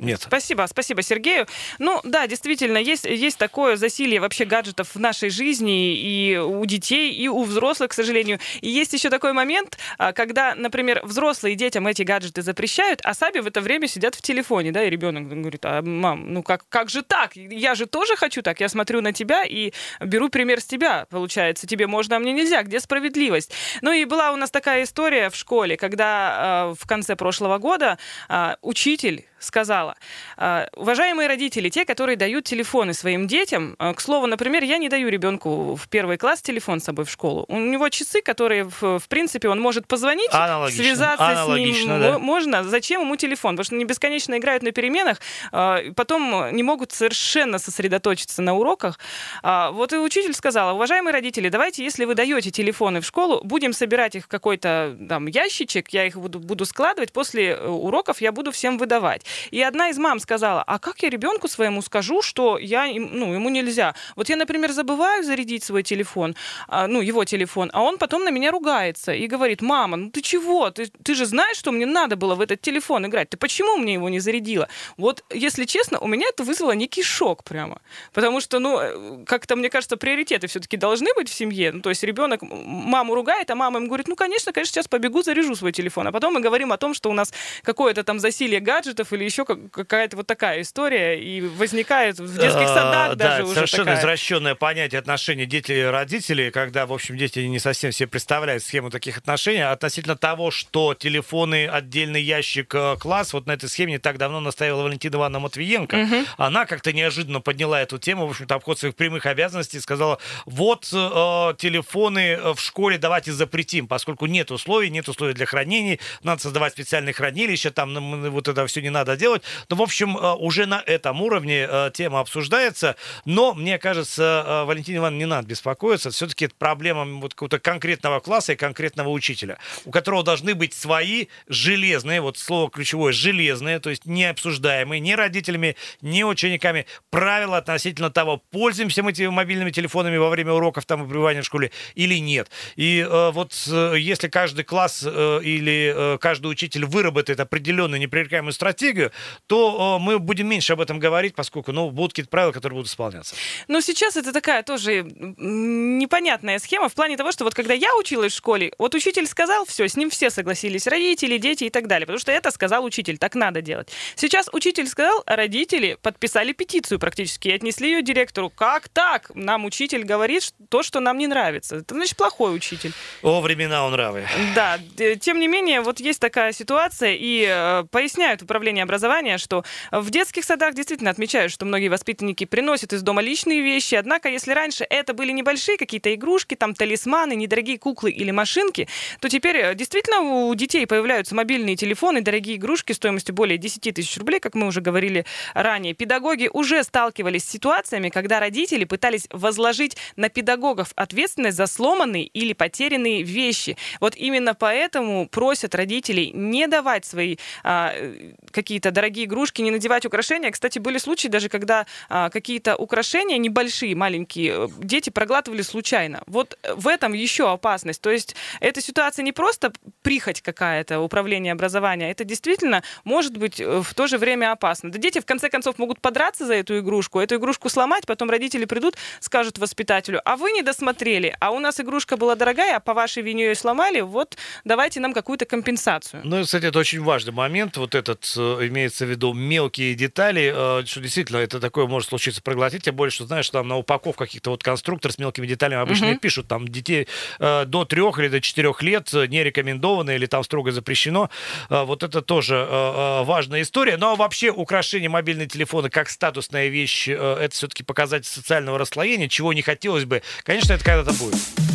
[0.00, 0.22] Нет.
[0.22, 1.46] Спасибо, спасибо Сергею.
[1.78, 7.12] Ну да, действительно, есть, есть такое засилие вообще гаджетов в нашей жизни и у детей,
[7.12, 8.38] и у взрослых, к сожалению.
[8.62, 13.40] И есть еще такой момент, а, когда, например, взрослые детям эти гаджеты запрещают, а сами
[13.40, 16.88] в это время сидят в телефоне, да, и ребенок говорит, а мам, ну как, как
[16.88, 17.36] же так?
[17.36, 18.60] Я же тоже хочу так.
[18.60, 21.66] Я смотрю на тебя и беру пример с тебя, получается.
[21.66, 22.62] Тебе можно, а мне нельзя.
[22.62, 23.52] Где справедливость?
[23.82, 27.98] Ну и была у нас такая история в школе, когда э, в конце прошлого года
[28.30, 29.96] э, учитель сказала,
[30.36, 34.88] «А, уважаемые родители, те, которые дают телефоны своим детям, а, к слову, например, я не
[34.88, 37.44] даю ребенку в первый класс телефон с собой в школу.
[37.48, 40.84] У него часы, которые, в, принципе, он может позвонить, Аналогично.
[40.84, 42.18] связаться Аналогично, с ним да.
[42.18, 42.64] можно.
[42.64, 43.56] Зачем ему телефон?
[43.56, 45.18] Потому что они бесконечно играют на переменах,
[45.52, 48.98] а, потом не могут совершенно сосредоточиться на уроках.
[49.42, 54.14] Вот и учитель сказала, уважаемые родители, давайте, если вы даете телефоны в школу, будем собирать
[54.14, 58.52] их в какой-то там ящичек, я их буду, буду складывать, после э, уроков я буду
[58.52, 59.24] всем выдавать.
[59.50, 63.34] И одна из мам сказала, а как я ребенку своему скажу, что я, им- ну,
[63.34, 63.94] ему нельзя?
[64.16, 66.34] Вот я, например, забываю зарядить свой телефон,
[66.68, 70.22] а, ну, его телефон, а он потом на меня ругается и говорит, мама, ну ты
[70.22, 70.70] чего?
[70.70, 73.30] Ты, ты же знаешь, что мне надо было в этот телефон играть.
[73.30, 74.68] Ты почему мне его не зарядила?
[74.96, 77.80] Вот, если честно, у меня это вызвало некий шок прямо.
[78.12, 81.72] Потому что, ну, э, как-то, мне кажется, приоритеты все-таки должны быть в семье.
[81.72, 85.22] Ну, то есть ребенок маму ругает, а мама ему говорит, ну, конечно, конечно, сейчас побегу,
[85.22, 86.06] заряжу свой телефон.
[86.06, 89.44] А потом мы говорим о том, что у нас какое-то там засилие гаджетов или еще
[89.44, 93.94] как- какая-то вот такая история, и возникает в детских А, садах да, даже уже совершенно
[93.94, 98.90] извращенное понятие отношений детей и родителей, когда, в общем, дети не совсем себе представляют схему
[98.90, 99.60] таких отношений.
[99.60, 104.40] Относительно того, что телефоны, отдельный ящик, э, класс, вот на этой схеме не так давно
[104.40, 106.24] наставила Валентина Ивановна Матвиенко.
[106.36, 111.54] Она как-то неожиданно подняла эту тему, в общем-то, обход своих прямых обязанностей, сказала, вот э,
[111.58, 116.72] телефоны э, в школе давайте запретим, поскольку нет условий, нет условий для хранения, надо создавать
[116.72, 119.42] специальные хранилища, там вот это все не надо делать.
[119.68, 124.64] Ну, в общем, э, уже на этом уровне э, тема обсуждается, но, мне кажется, э,
[124.64, 129.58] Валентине Ивановне не надо беспокоиться, все-таки это проблема вот какого-то конкретного класса и конкретного учителя,
[129.84, 135.12] у которого должны быть свои железные, вот слово ключевое, железные, то есть не обсуждаемые ни
[135.12, 141.08] родителями, ни учениками правила относительно того, пользуемся мы мобильными телефонами во время уроков там и
[141.08, 142.50] пребывания в школе или нет.
[142.76, 148.52] И э, вот э, если каждый класс э, или э, каждый учитель выработает определенную непререкаемую
[148.52, 148.99] стратегию,
[149.46, 152.90] то э, мы будем меньше об этом говорить, поскольку ну, будут какие-то правила, которые будут
[152.90, 153.34] исполняться.
[153.68, 158.32] Но сейчас это такая тоже непонятная схема в плане того, что вот когда я училась
[158.32, 162.06] в школе, вот учитель сказал, все, с ним все согласились, родители, дети и так далее,
[162.06, 163.90] потому что это сказал учитель, так надо делать.
[164.16, 168.50] Сейчас учитель сказал, а родители подписали петицию практически и отнесли ее директору.
[168.50, 169.30] Как так?
[169.34, 171.76] Нам учитель говорит то, что нам не нравится.
[171.76, 172.92] Это значит плохой учитель.
[173.22, 174.26] О, времена он нравы.
[174.54, 179.64] Да, д- тем не менее, вот есть такая ситуация, и э, поясняют управление образования, что
[179.90, 184.52] в детских садах действительно отмечают, что многие воспитанники приносят из дома личные вещи, однако если
[184.52, 188.88] раньше это были небольшие какие-то игрушки, там талисманы, недорогие куклы или машинки,
[189.20, 194.16] то теперь э, действительно у детей появляются мобильные телефоны, дорогие игрушки стоимостью более 10 тысяч
[194.18, 195.94] рублей, как мы уже говорили ранее.
[195.94, 202.52] Педагоги уже сталкивались с ситуациями, когда родители пытались возложить на педагогов ответственность за сломанные или
[202.52, 203.76] потерянные вещи.
[204.00, 208.32] Вот именно поэтому просят родителей не давать свои а, э,
[208.70, 210.52] какие-то дорогие игрушки, не надевать украшения.
[210.52, 216.22] Кстати, были случаи даже, когда а, какие-то украшения небольшие, маленькие, э, дети проглатывали случайно.
[216.28, 218.00] Вот э, в этом еще опасность.
[218.00, 223.82] То есть эта ситуация не просто прихоть какая-то, управление образования, это действительно может быть э,
[223.82, 224.92] в то же время опасно.
[224.92, 228.66] Да дети в конце концов могут подраться за эту игрушку, эту игрушку сломать, потом родители
[228.66, 232.94] придут, скажут воспитателю, а вы не досмотрели, а у нас игрушка была дорогая, а по
[232.94, 236.22] вашей вине ее сломали, вот давайте нам какую-то компенсацию.
[236.24, 237.76] Ну, кстати, это очень важный момент.
[237.76, 238.32] Вот этот
[238.68, 243.10] имеется в виду мелкие детали, э, что действительно это такое может случиться проглотить, тем более,
[243.10, 246.48] что знаешь, что там на упаковках каких-то вот конструктор с мелкими деталями обычно и пишут,
[246.48, 251.30] там детей э, до трех или до четырех лет не рекомендовано или там строго запрещено.
[251.68, 253.96] Э, Вот это тоже важная история.
[253.96, 259.62] Но вообще украшение мобильного телефона как статусная вещь, это все-таки показатель социального расслоения, чего не
[259.62, 260.22] хотелось бы.
[260.44, 261.69] Конечно, это когда-то будет.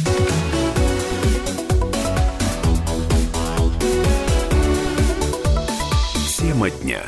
[6.55, 7.03] Тема дня.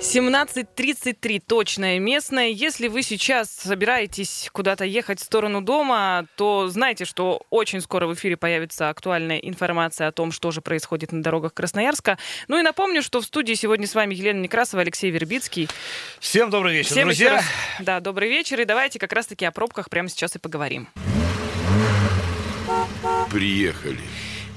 [0.00, 2.48] 17.33 точное местное.
[2.48, 8.12] Если вы сейчас собираетесь куда-то ехать в сторону дома, то знайте, что очень скоро в
[8.12, 12.18] эфире появится актуальная информация о том, что же происходит на дорогах Красноярска.
[12.48, 15.70] Ну и напомню, что в студии сегодня с вами Елена Некрасова, Алексей Вербицкий.
[16.20, 17.36] Всем добрый вечер, Всем друзья.
[17.36, 17.44] раз,
[17.80, 18.60] да, добрый вечер.
[18.60, 20.86] И давайте как раз-таки о пробках прямо сейчас и поговорим.
[23.32, 24.00] Приехали.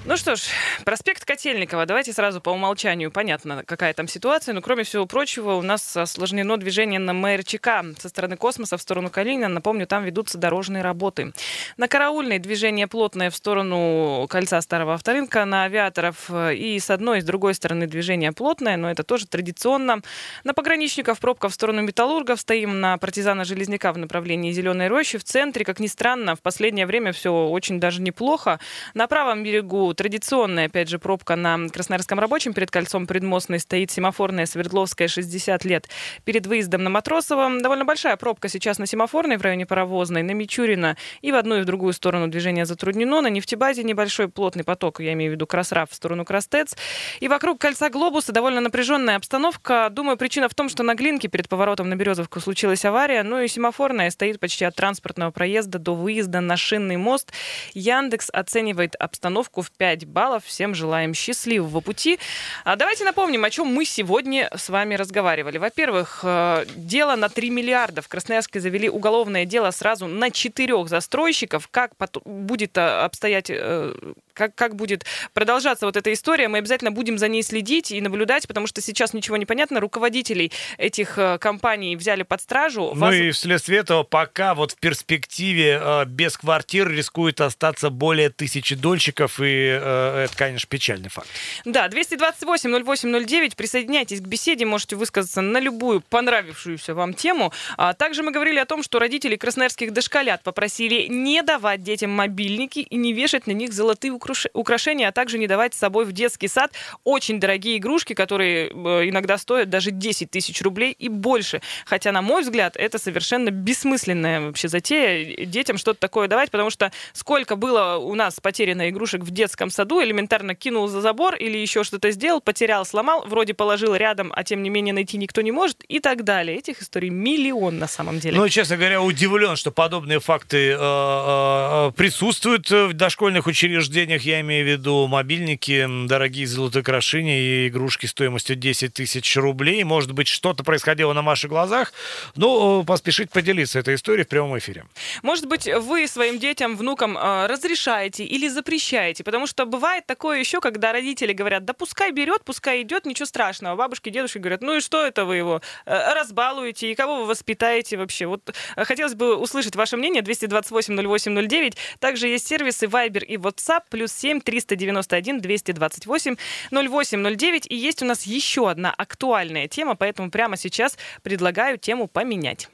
[0.03, 0.41] Ну что ж,
[0.83, 1.85] проспект Котельникова.
[1.85, 3.11] Давайте сразу по умолчанию.
[3.11, 4.53] Понятно, какая там ситуация.
[4.53, 7.67] Но, кроме всего прочего, у нас осложнено движение на МРЧК
[7.99, 9.47] со стороны космоса в сторону Калинина.
[9.47, 11.33] Напомню, там ведутся дорожные работы.
[11.77, 15.45] На Караульной движение плотное в сторону кольца Старого Авторынка.
[15.45, 20.01] На Авиаторов и с одной, и с другой стороны движение плотное, но это тоже традиционно.
[20.43, 22.41] На пограничников пробка в сторону Металлургов.
[22.41, 25.19] Стоим на партизана Железняка в направлении Зеленой Рощи.
[25.19, 28.59] В центре, как ни странно, в последнее время все очень даже неплохо.
[28.95, 34.45] На правом берегу традиционная, опять же, пробка на Красноярском рабочем перед кольцом Предмостной стоит семафорная
[34.45, 35.89] Свердловская 60 лет
[36.25, 37.61] перед выездом на Матросово.
[37.61, 41.61] Довольно большая пробка сейчас на семафорной в районе Паровозной, на Мичурина и в одну и
[41.61, 43.21] в другую сторону движение затруднено.
[43.21, 46.75] На нефтебазе небольшой плотный поток, я имею в виду Красрав в сторону Крастец.
[47.19, 49.89] И вокруг кольца Глобуса довольно напряженная обстановка.
[49.91, 53.47] Думаю, причина в том, что на Глинке перед поворотом на Березовку случилась авария, ну и
[53.47, 57.31] семафорная стоит почти от транспортного проезда до выезда на Шинный мост.
[57.73, 60.43] Яндекс оценивает обстановку в 5 баллов.
[60.45, 62.19] Всем желаем счастливого пути.
[62.65, 65.57] А давайте напомним, о чем мы сегодня с вами разговаривали.
[65.57, 68.03] Во-первых, э, дело на 3 миллиарда.
[68.03, 71.67] В Красноярске завели уголовное дело сразу на четырех застройщиков.
[71.67, 71.93] Как
[72.25, 73.95] будет э, обстоять э,
[74.33, 78.47] как, как будет продолжаться вот эта история, мы обязательно будем за ней следить и наблюдать,
[78.47, 79.79] потому что сейчас ничего не понятно.
[79.79, 82.91] Руководителей этих э, компаний взяли под стражу.
[82.95, 83.15] Ну Воз...
[83.15, 89.39] и вследствие этого пока вот в перспективе э, без квартир рискует остаться более тысячи дольщиков,
[89.39, 91.27] и э, это, конечно, печальный факт.
[91.65, 97.53] Да, 228-08-09, присоединяйтесь к беседе, можете высказаться на любую понравившуюся вам тему.
[97.77, 102.79] А также мы говорили о том, что родители красноярских дошколят попросили не давать детям мобильники
[102.79, 104.11] и не вешать на них золотые
[104.53, 106.71] украшения, а также не давать с собой в детский сад
[107.03, 111.61] очень дорогие игрушки, которые э, иногда стоят даже 10 тысяч рублей и больше.
[111.85, 116.91] Хотя, на мой взгляд, это совершенно бессмысленная вообще затея детям что-то такое давать, потому что
[117.13, 121.83] сколько было у нас потеряно игрушек в детском саду, элементарно кинул за забор или еще
[121.83, 125.83] что-то сделал, потерял, сломал, вроде положил рядом, а тем не менее найти никто не может
[125.87, 126.57] и так далее.
[126.57, 128.37] Этих историй миллион на самом деле.
[128.37, 134.23] Ну, честно говоря, удивлен, что подобные факты э, э, э присутствуют в дошкольных учреждениях приложениях
[134.23, 139.83] я имею в виду мобильники, дорогие золотокрашения и игрушки стоимостью 10 тысяч рублей.
[139.83, 141.93] Может быть, что-то происходило на ваших глазах.
[142.35, 144.85] Ну, поспешить поделиться этой историей в прямом эфире.
[145.23, 149.23] Может быть, вы своим детям, внукам э, разрешаете или запрещаете?
[149.23, 153.75] Потому что бывает такое еще, когда родители говорят, да пускай берет, пускай идет, ничего страшного.
[153.75, 157.97] Бабушки, дедушки говорят, ну и что это вы его э, разбалуете, и кого вы воспитаете
[157.97, 158.25] вообще?
[158.25, 160.21] Вот э, хотелось бы услышать ваше мнение.
[160.21, 161.77] 228 08 09.
[161.99, 166.35] Также есть сервисы Viber и WhatsApp плюс 7 391 228
[166.71, 167.67] 08 09.
[167.69, 172.67] И есть у нас еще одна актуальная тема, поэтому прямо сейчас предлагаю тему поменять.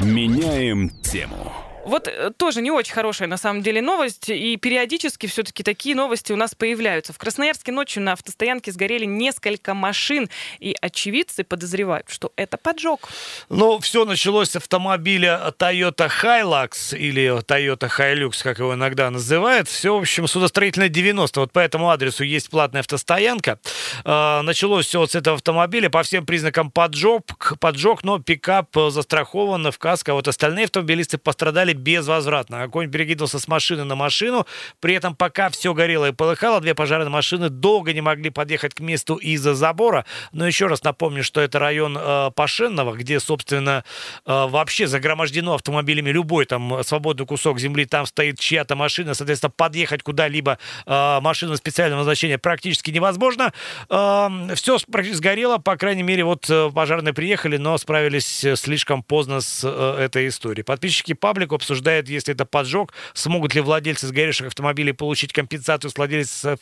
[0.00, 1.67] Меняем тему.
[1.84, 6.32] Вот э, тоже не очень хорошая на самом деле новость, и периодически все-таки такие новости
[6.32, 7.12] у нас появляются.
[7.12, 13.08] В Красноярске ночью на автостоянке сгорели несколько машин, и очевидцы подозревают, что это поджог.
[13.48, 19.68] Ну, все началось с автомобиля Toyota Hilux или Toyota Hilux, как его иногда называют.
[19.68, 21.40] Все, в общем, судостроительное 90.
[21.40, 23.58] Вот по этому адресу есть платная автостоянка.
[24.04, 25.88] А, началось все вот с этого автомобиля.
[25.88, 27.24] По всем признакам поджог,
[27.60, 30.12] поджог но пикап застрахован в каско.
[30.12, 32.62] А вот остальные автомобилисты пострадали безвозвратно.
[32.62, 34.46] Огонь перекидывался с машины на машину.
[34.80, 38.80] При этом пока все горело и полыхало, две пожарные машины долго не могли подъехать к
[38.80, 40.04] месту из-за забора.
[40.32, 43.84] Но еще раз напомню, что это район э, Пашенного, где, собственно,
[44.24, 47.84] э, вообще загромождено автомобилями любой там свободный кусок земли.
[47.84, 49.14] Там стоит чья-то машина.
[49.14, 53.52] Соответственно, подъехать куда-либо э, машина специального назначения практически невозможно.
[53.88, 55.58] Э, все практически сгорело.
[55.58, 60.28] По крайней мере, вот э, пожарные приехали, но справились э, слишком поздно с э, этой
[60.28, 60.62] историей.
[60.64, 66.58] Подписчики паблика обсуждает, если это поджог, смогут ли владельцы сгоревших автомобилей получить компенсацию с владельцев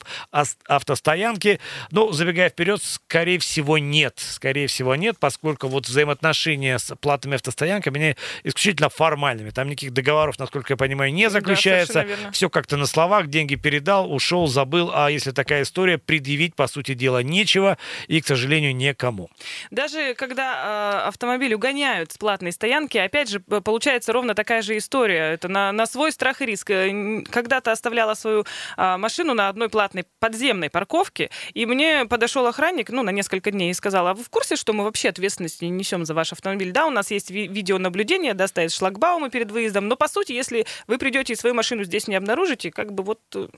[0.66, 1.61] автостоянки.
[1.90, 4.14] Ну, забегая вперед, скорее всего, нет.
[4.18, 9.50] Скорее всего, нет, поскольку вот взаимоотношения с платными автостоянками, они исключительно формальными.
[9.50, 12.06] Там никаких договоров, насколько я понимаю, не заключается.
[12.24, 14.90] Да, Все как-то на словах, деньги передал, ушел, забыл.
[14.92, 17.78] А если такая история, предъявить, по сути дела, нечего
[18.09, 19.30] и, к сожалению, некому.
[19.70, 24.86] Даже когда э, автомобиль угоняют с платной стоянки, опять же, получается ровно такая же история
[24.87, 25.33] история.
[25.33, 26.70] Это на, на свой страх и риск.
[26.70, 28.44] Э, когда-то оставляла свою
[28.77, 33.70] а, машину на одной платной подземной парковке, и мне подошел охранник, ну, на несколько дней
[33.70, 36.70] и сказал, а вы в курсе, что мы вообще ответственность не несем за ваш автомобиль?
[36.70, 40.66] Да, у нас есть ви- видеонаблюдение, да, стоят шлагбаумы перед выездом, но, по сути, если
[40.87, 43.49] вы придете и свою машину здесь не обнаружите, как бы вот э,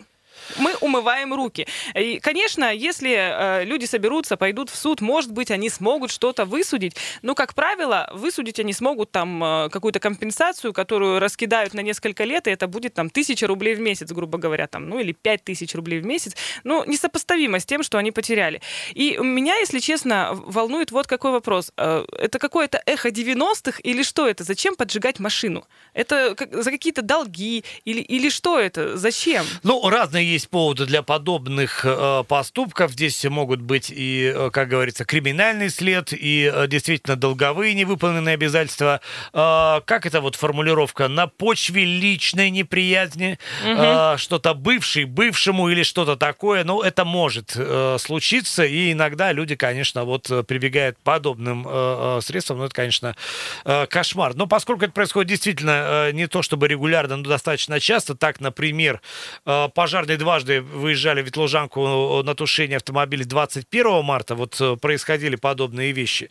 [0.59, 1.67] Мы умываем руки.
[1.95, 6.97] И, конечно, если э, люди соберутся, пойдут в суд, может быть, они смогут что-то высудить.
[7.23, 12.47] Но, как правило, высудить они смогут там э, какую-то компенсацию, которую раскидают на несколько лет,
[12.47, 15.75] и это будет там тысяча рублей в месяц, грубо говоря, там, ну или пять тысяч
[15.75, 16.35] рублей в месяц.
[16.65, 18.61] Ну, несопоставимо с тем, что они потеряли.
[18.95, 21.73] И меня, если честно, волнует вот какой вопрос.
[21.77, 24.45] Э, это какое-то эхо 90-х или что это?
[24.45, 25.65] Зачем поджигать машину?
[25.95, 28.97] Это как, за какие-то долги или, или что это?
[28.97, 29.45] Зачем?
[29.63, 32.93] Ну, разные есть поводы для подобных э, поступков.
[32.93, 39.01] Здесь могут быть и, э, как говорится, криминальный след, и э, действительно долговые невыполненные обязательства.
[39.33, 41.09] Э, как это вот формулировка?
[41.09, 46.65] На почве личной неприязни, э, что-то бывший бывшему или что-то такое.
[46.65, 52.59] Ну, это может э, случиться, и иногда люди, конечно, вот прибегают к подобным э, средствам.
[52.59, 53.17] Ну, это, конечно,
[53.65, 54.35] э, кошмар.
[54.35, 59.01] Но поскольку это происходит действительно э, не то чтобы регулярно, но достаточно часто, так, например,
[59.47, 65.93] э, пожарные дважды выезжали в Ветлужанку на тушение автомобиля 21 марта, вот э, происходили подобные
[65.93, 66.31] вещи.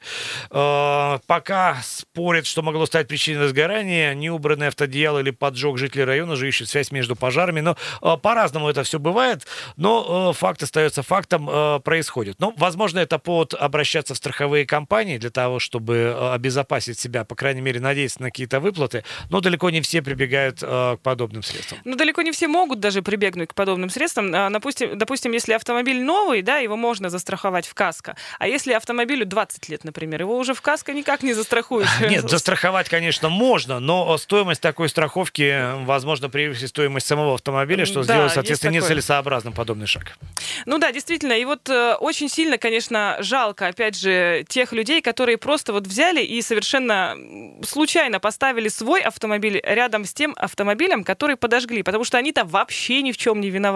[0.52, 6.48] Э, Пока спорят, что могло стать причиной сгорания, неубранный автодеяло или поджог жителей района же
[6.48, 7.62] ищут связь между пожарами.
[7.62, 12.38] Но э, по-разному это все бывает, но факт остается фактом, происходит.
[12.40, 17.62] Ну, возможно, это повод обращаться в страховые компании для того, чтобы обезопасить себя, по крайней
[17.62, 21.80] мере, надеяться на какие-то выплаты, но далеко не все прибегают к подобным средствам.
[21.86, 24.34] Ну, далеко не все могут даже прибегнуть к подобным средствам.
[24.34, 28.16] А, Допустим, допустим, если автомобиль новый, да, его можно застраховать в каско.
[28.40, 31.88] А если автомобилю 20 лет, например, его уже в каско никак не застрахуешь.
[32.10, 38.04] Нет, застраховать, конечно, можно, но стоимость такой страховки, возможно, превысит стоимость самого автомобиля, что Да,
[38.04, 40.18] сделает, соответственно, нецелесообразным подобный шаг.
[40.66, 41.34] Ну да, действительно.
[41.34, 46.22] И вот э, очень сильно, конечно, жалко, опять же, тех людей, которые просто вот взяли
[46.22, 47.16] и совершенно
[47.64, 53.12] случайно поставили свой автомобиль рядом с тем автомобилем, который подожгли, потому что они-то вообще ни
[53.12, 53.67] в чем не виноваты.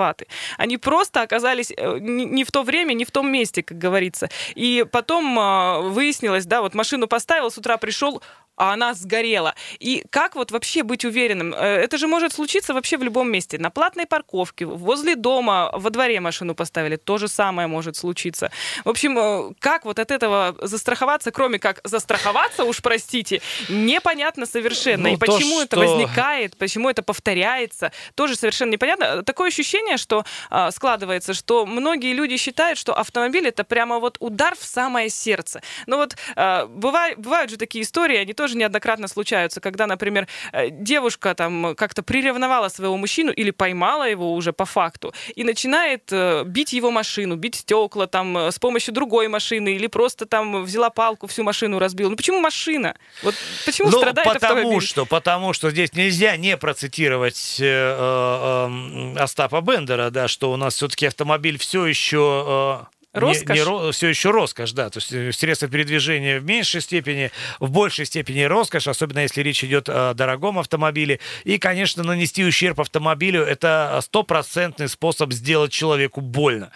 [0.57, 4.29] Они просто оказались э, не в то время, не в том месте, как говорится.
[4.55, 8.21] И потом э, выяснилось, да, вот машину поставил, с утра пришел,
[8.57, 9.55] а она сгорела.
[9.79, 11.53] И как вот вообще быть уверенным?
[11.53, 13.57] Э, Это же может случиться вообще в любом месте.
[13.57, 16.97] На платной парковке, возле дома, во дворе машину поставили.
[16.97, 18.51] То же самое может случиться.
[18.85, 25.09] В общем, э, как вот от этого застраховаться, кроме как застраховаться, уж простите, непонятно совершенно.
[25.09, 29.23] Ну, И то, почему это что- возникает, почему это повторяется, тоже совершенно непонятно.
[29.23, 34.55] Такое ощущение, что а, складывается, что многие люди считают, что автомобиль это прямо вот удар
[34.55, 35.61] в самое сердце.
[35.87, 40.69] Но вот а, бывают, бывают же такие истории, они тоже неоднократно случаются, когда, например, э,
[40.69, 46.43] девушка там как-то приревновала своего мужчину или поймала его уже по факту и начинает э,
[46.45, 50.89] бить его машину, бить стекла там э, с помощью другой машины или просто там взяла
[50.89, 52.09] палку, всю машину разбила.
[52.09, 52.95] Ну почему машина?
[53.23, 54.87] Вот почему Ну, страдает потому автомобиль?
[54.87, 60.75] что, потому что здесь нельзя не процитировать э, э, Остапа Бендера, да, что у нас
[60.75, 63.95] все-таки автомобиль все еще э, Роскошь?
[63.95, 64.89] все еще роскошь, да.
[64.89, 69.63] То есть э, средства передвижения в меньшей степени, в большей степени роскошь, особенно если речь
[69.63, 71.19] идет о дорогом автомобиле.
[71.43, 76.71] И, конечно, нанести ущерб автомобилю это стопроцентный способ сделать человеку больно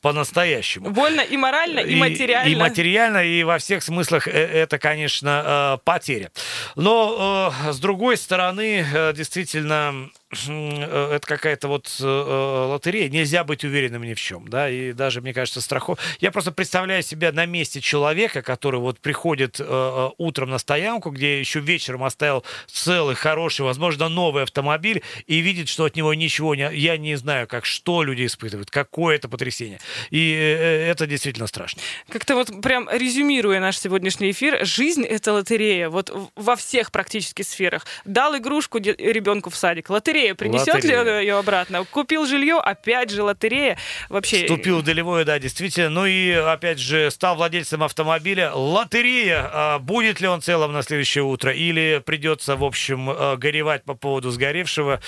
[0.00, 0.90] по-настоящему.
[0.90, 2.52] Больно и морально, и, материально.
[2.52, 6.30] И материально, и во всех смыслах э, это, конечно, потеря.
[6.76, 13.08] Но, с другой стороны, действительно, это какая-то вот э, э, лотерея.
[13.08, 15.98] Нельзя быть уверенным ни в чем, да, и даже, мне кажется, страхов...
[16.20, 21.10] Я просто представляю себя на месте человека, который вот приходит э, э, утром на стоянку,
[21.10, 26.54] где еще вечером оставил целый, хороший, возможно, новый автомобиль, и видит, что от него ничего
[26.54, 26.70] не...
[26.76, 29.80] Я не знаю, как, что люди испытывают, какое это потрясение.
[30.10, 31.82] И э, это действительно страшно.
[32.08, 35.88] Как-то вот прям резюмируя наш сегодняшний эфир, жизнь— это лотерея.
[35.88, 37.84] Вот во всех практически сферах.
[38.04, 39.90] Дал игрушку ребенку в садик.
[39.90, 40.19] Лотерея.
[40.36, 41.02] Принесет Лотерея.
[41.02, 41.84] ли он ее обратно?
[41.84, 43.76] Купил жилье, опять же лотерея.
[44.08, 44.42] Вообще...
[44.42, 45.90] Вступил в долевое, да, действительно.
[45.90, 48.52] Ну и, опять же, стал владельцем автомобиля.
[48.52, 49.50] Лотерея.
[49.52, 51.52] А Будет ли он целым на следующее утро?
[51.52, 55.00] Или придется, в общем, э, горевать по поводу сгоревшего?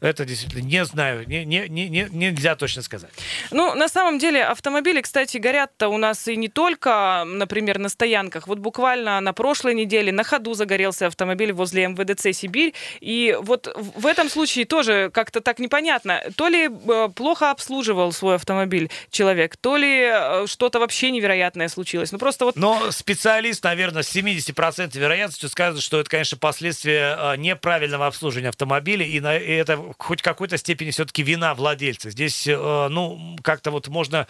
[0.00, 1.24] Это действительно не знаю.
[1.26, 3.10] Не, не, не, не- нельзя точно сказать.
[3.50, 8.46] Ну, на самом деле, автомобили, кстати, горят-то у нас и не только, например, на стоянках.
[8.46, 12.74] Вот буквально на прошлой неделе на ходу загорелся автомобиль возле МВДЦ «Сибирь».
[13.00, 16.22] И вот в этом случае тоже как-то так непонятно.
[16.36, 22.12] То ли э, плохо обслуживал свой автомобиль человек, то ли э, что-то вообще невероятное случилось.
[22.12, 27.36] Ну, просто вот Но специалист, наверное, с 70% вероятностью скажет, что это, конечно, последствия э,
[27.36, 32.10] неправильного обслуживания автомобиля, и, на, и это хоть в какой-то степени все-таки вина владельца.
[32.10, 34.26] Здесь, ну, как-то вот можно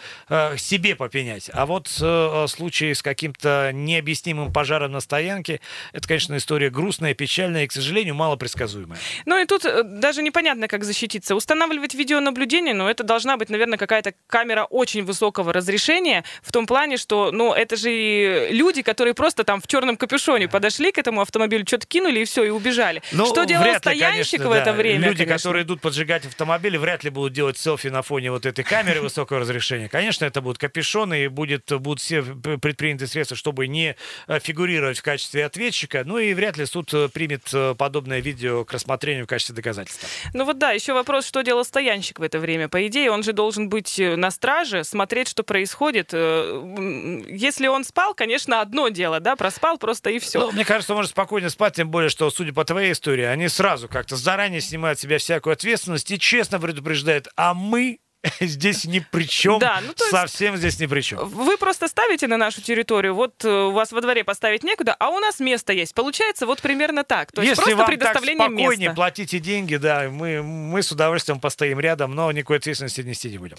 [0.57, 1.49] себе попенять.
[1.53, 5.61] А вот случай с каким-то необъяснимым пожаром на стоянке,
[5.93, 8.99] это, конечно, история грустная, печальная и, к сожалению, мало предсказуемая.
[9.25, 9.63] Ну и тут
[9.99, 11.35] даже даже непонятно, как защититься.
[11.35, 16.97] Устанавливать видеонаблюдение, но это должна быть, наверное, какая-то камера очень высокого разрешения, в том плане,
[16.97, 21.21] что, ну, это же и люди, которые просто там в черном капюшоне подошли к этому
[21.21, 23.01] автомобилю, что-то кинули и все, и убежали.
[23.13, 24.73] Ну, что делал вряд ли, стоянщик конечно, в это да.
[24.73, 25.07] время?
[25.07, 25.37] Люди, конечно?
[25.37, 29.39] которые идут поджигать автомобили, вряд ли будут делать селфи на фоне вот этой камеры высокого
[29.39, 29.87] разрешения.
[29.87, 33.95] Конечно, это будут капюшоны, и будет, будут все предприняты средства, чтобы не
[34.27, 36.03] э, фигурировать в качестве ответчика.
[36.05, 40.08] Ну и вряд ли суд э, примет э, подобное видео к рассмотрению в качестве доказательства.
[40.33, 42.69] Ну вот да, еще вопрос, что делал стоянщик в это время.
[42.69, 46.09] По идее, он же должен быть э, на страже, смотреть, что происходит.
[46.13, 50.39] Э, Если он спал, конечно, одно дело, да, проспал просто и все.
[50.39, 53.87] Ну, мне кажется, можно спокойно спать, тем более, что, судя по твоей истории, они сразу
[53.87, 57.99] как-то заранее снимают себя всякую ответственность и честно предупреждают, а мы
[58.41, 61.19] здесь ни при чем, Да, ну, то есть- совсем здесь ни при чем.
[61.29, 65.09] Вы просто ставите на нашу территорию, вот э, у вас во дворе поставить некуда, а
[65.09, 65.93] у нас место есть.
[65.93, 67.31] Получается вот примерно так.
[67.31, 68.95] То есть Если просто вам так предоставление спокойнее, места.
[68.95, 73.55] платите деньги, да, мы, мы с удовольствием постоим рядом, но никакой ответственности нести не будем.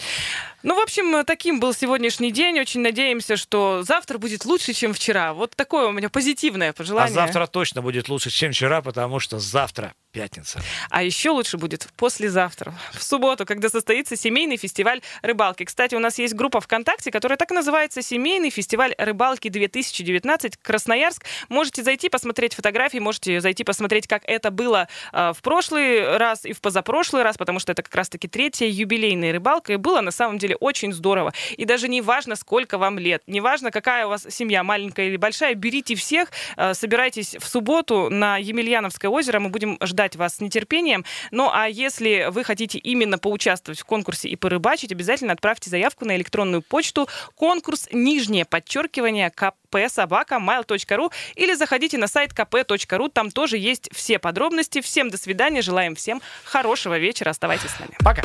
[0.62, 2.61] Ну, в общем, э, таким был сегодняшний день.
[2.61, 5.32] Очень надеемся, что завтра будет лучше, чем вчера.
[5.32, 7.14] Вот такое у меня позитивное А пожелание.
[7.14, 10.61] завтра точно будет лучше, чем вчера, потому что завтра пятница.
[10.90, 15.64] А еще лучше будет послезавтра, в субботу, когда состоится семейный фестиваль рыбалки.
[15.64, 21.24] Кстати, у нас есть группа ВКонтакте, которая так называется «Семейный фестиваль рыбалки 2019 Красноярск».
[21.48, 26.53] Можете зайти, посмотреть фотографии, можете зайти посмотреть, как это было э, в прошлый раз и
[26.53, 30.38] в позапрошлый раз, потому что это как раз-таки третья юбилейная рыбалка, и было на самом
[30.38, 31.32] деле очень здорово.
[31.57, 35.16] И даже не важно, сколько вам лет, не важно, какая у вас семья, маленькая или
[35.16, 40.40] большая, берите всех, э, собирайтесь в субботу на Емельяновское озеро, мы будем ждать вас с
[40.40, 41.05] нетерпением.
[41.30, 46.16] Ну а если вы хотите именно поучаствовать в конкурсе и порыбачить, обязательно отправьте заявку на
[46.16, 53.59] электронную почту конкурс нижнее подчеркивание КП собака mail.ru или заходите на сайт kp.ru, там тоже
[53.59, 54.80] есть все подробности.
[54.80, 57.95] Всем до свидания, желаем всем хорошего вечера, оставайтесь с нами.
[58.03, 58.22] Пока.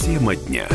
[0.00, 0.66] Тема дня.